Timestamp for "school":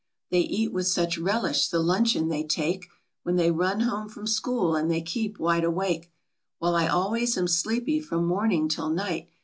4.25-4.75